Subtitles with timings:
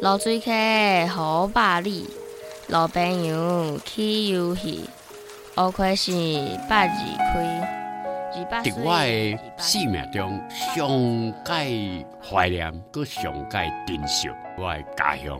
[0.00, 0.50] 落水溪
[1.08, 2.08] 好百里，
[2.68, 4.88] 老朋友去游戏，
[5.58, 6.10] 乌亏是
[6.70, 6.94] 百二
[7.34, 10.88] 开，在我的生命中，上
[11.44, 15.38] 界怀念，搁上界珍惜我的家乡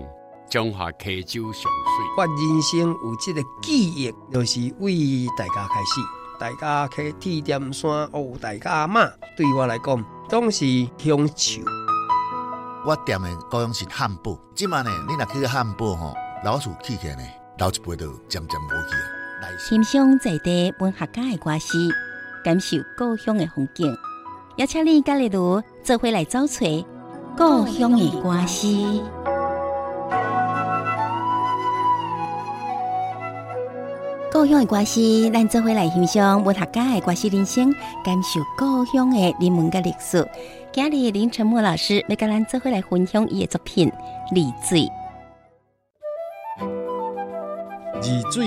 [0.51, 1.71] 中华溪州上水。
[2.19, 6.01] 我人生有这个记忆，就是为大家开始，
[6.39, 9.07] 大家去铁点山哦，大家妈
[9.39, 11.63] 对我来讲，总是乡愁。
[12.83, 17.23] 我店的高雄是汉堡，即满呢，你若去汉堡吼，老鼠起起呢，
[17.59, 18.97] 老一辈就渐渐无去
[19.43, 19.45] 啊。
[19.59, 21.77] 欣赏在地文学家的歌词，
[22.43, 23.95] 感受故乡的风景，
[24.57, 26.67] 邀请你甲丽如做回来找找
[27.37, 28.67] 故乡的歌词。
[34.33, 37.71] 故乡的歌词，咱做回来欣赏文学家的歌词人生，
[38.03, 40.27] 感受故乡的人文甲历史。
[40.73, 43.89] 今日林承莫老师要跟咱做伙来分享伊的作品
[44.33, 44.83] 《丽水》。
[48.01, 48.47] 丽水，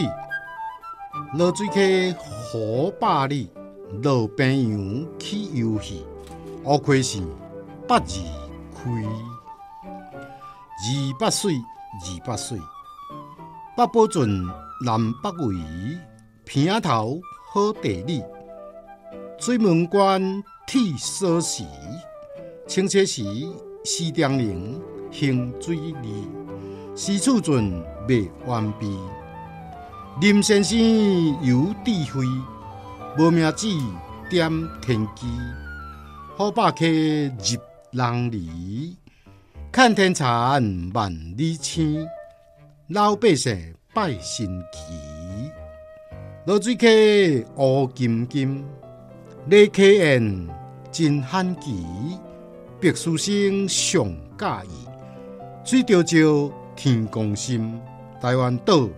[1.34, 3.52] 落水溪好百里，
[4.02, 6.06] 老朋友去游戏，
[6.64, 7.22] 乌亏是
[7.86, 8.90] 八二开。
[10.80, 12.58] 二八岁，二八岁，
[13.76, 14.46] 八宝圳
[14.86, 15.56] 南北围，
[16.46, 17.20] 鼻仔头
[17.52, 18.24] 好地理，
[19.38, 21.66] 水门关铁锁匙。
[22.66, 23.24] 清澈时，
[23.84, 26.28] 四点零行水里，
[26.96, 28.98] 四处尽未完毕。
[30.22, 30.78] 林先生
[31.44, 32.26] 有智慧，
[33.20, 33.68] 无名指
[34.30, 34.50] 点
[34.82, 35.28] 天机。
[36.36, 38.96] 好百溪入人里，
[39.72, 42.08] 看天残万里青。
[42.88, 45.52] 老百姓拜神奇，
[46.46, 46.88] 落水客
[47.56, 48.66] 乌金金，
[49.48, 50.50] 丽溪沿
[50.92, 51.86] 真罕奇。
[52.84, 54.70] 白书生上喜意，
[55.64, 57.80] 水着照天公心，
[58.20, 58.90] 台湾岛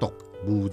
[0.00, 0.12] 独
[0.44, 0.72] 无二。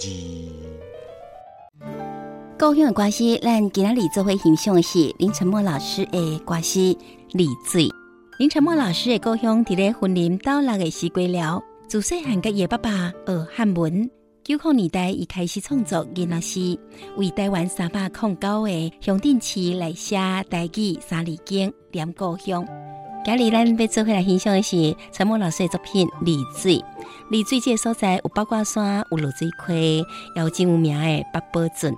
[2.57, 6.79] 故乡的歌词，咱今仔日做伙欣赏的是林承默老师的歌词
[7.33, 7.83] 《丽水》。
[8.39, 14.09] 林承默老师的故乡伫咧云林岛六个西归寮，自细汉甲伊爸爸学汉文。
[14.47, 16.79] 九零年代，伊开始创作囡仔诗，
[17.17, 18.69] 为台湾三百零九个
[19.01, 20.15] 乡镇市来写
[20.49, 22.65] 台语三字经，念故乡。
[23.25, 26.77] 今日咱要做伙来欣赏的是承莫老师的作品《丽水》。
[27.29, 30.05] 丽水这个所在有八卦山，有落水溪，
[30.37, 31.93] 也有真有名的八宝圳。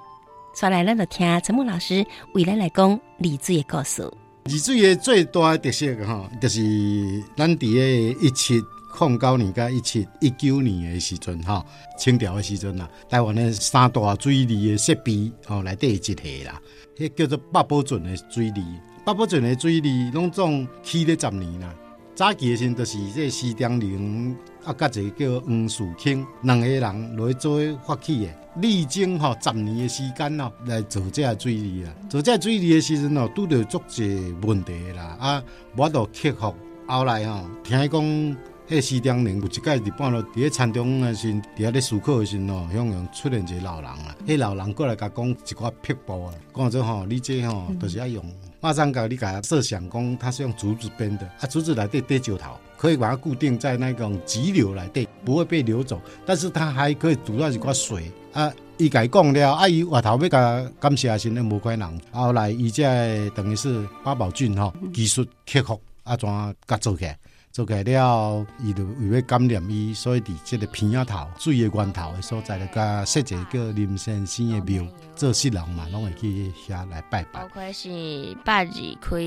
[0.55, 4.11] 再来，咱就听承莫老师为咱来讲丽水的故事。
[4.45, 8.59] 丽水的最大特色哈，就是咱伫个一七。
[9.07, 11.65] 零九年甲一七一九年的时阵，哈，
[11.97, 16.61] 清朝的时阵啦，台湾的三大水利的设备，吼，内底一个啦，
[16.97, 18.63] 迄叫做八宝圳的水利。
[19.05, 21.73] 八宝圳的水利拢总起咧十年啦。
[22.13, 31.95] 早期的时阵，就是这施长龄啊，甲一个叫黄树庆两个人来做发起的，历经吼十年的时间咯，来做这个水利啊。
[32.09, 35.43] 做这个水利的时阵哦，拄着足侪问题啦，啊，
[35.77, 36.53] 无法度克服。
[36.85, 38.37] 后来吼，听讲。
[38.69, 44.15] 迄四点零有一届日半路，伫咧田中诶时，伫遐咧思考诶时哦，向阳出现一个老人啊。
[44.27, 48.23] 迄老人过来甲讲一寡撇步啊，讲做吼，你这吼都是要用，
[48.61, 58.53] 马上甲你甲设想讲，它是用竹子编的，啊，竹子内底戴石头，可以把它固定在那种急流内底，不会被流走，但是它还可以堵到一寡水啊。
[58.77, 62.01] 伊甲伊讲了，啊，伊回头要甲感谢时呢，无怪人。
[62.11, 66.29] 后来伊这等于是八宝郡吼技术克服啊，怎
[66.67, 67.17] 甲做起来。
[67.51, 77.43] 做起来了，伊就为要感染伊，所以伫即个片仔头水的源头的所在，就甲设一个叫林先生的庙，做世人嘛，拢会去遐来拜拜。
[77.43, 78.71] 乌亏是百二
[79.01, 79.17] 开，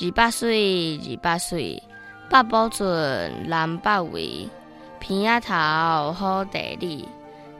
[0.00, 1.80] 二百岁，二百岁，
[2.28, 4.48] 八宝圳南北位，
[4.98, 7.08] 片仔头好地理，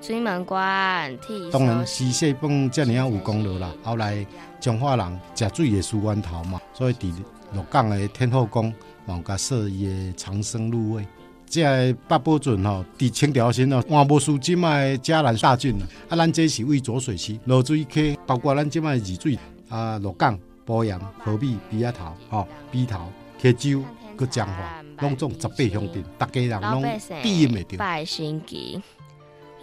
[0.00, 1.50] 水门关铁。
[1.52, 3.72] 当然，西西本遮尔啊有功劳啦。
[3.84, 4.26] 后来
[4.58, 7.12] 彰化人食水的输源头嘛，所以伫
[7.54, 8.74] 鹿港的天后宫。
[9.08, 11.06] 往家设伊个长生入位，
[11.46, 15.74] 即个八宝船吼，伫清朝时哦，换无输即卖嘉南大圳
[16.08, 19.38] 啊，咱这是为浊水区落水溪，包括咱即卖二水
[19.70, 23.10] 啊，鹿港、埔盐、和美、鼻仔头、吼鼻头、
[23.40, 23.82] 溪州、
[24.14, 26.82] 搁彰化，拢总十八乡镇，逐家人拢
[27.22, 27.78] 第一袂着。
[27.78, 28.82] 拜神奇，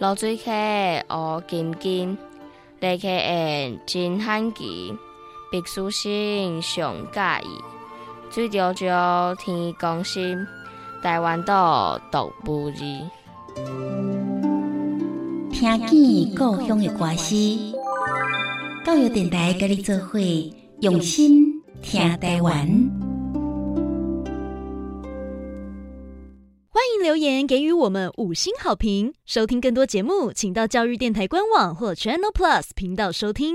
[0.00, 0.50] 落水溪
[1.08, 2.18] 乌金金，
[2.80, 4.92] 丽溪沿真罕奇，
[5.52, 7.75] 白书生上介意。
[8.36, 10.46] 水着照天公心，
[11.02, 12.74] 台湾岛独无二。
[15.50, 17.34] 听见故乡的歌诗，
[18.84, 20.18] 教育电台甲你做伙，
[20.82, 22.52] 用心听台湾。
[26.68, 29.14] 欢迎留言给予我们五星好评。
[29.24, 33.54] 收听更多节目，请到教育电台官网或 Channel Plus 频道收听。